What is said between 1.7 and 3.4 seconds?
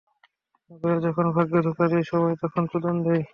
দেয়, সবাই তখন চোদন দেয়।